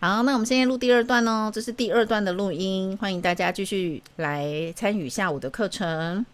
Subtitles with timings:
[0.00, 1.50] 好，那我们现在录第二段哦。
[1.52, 6.24] 这是第二段的录音，欢迎大家继续来参与下午的课程。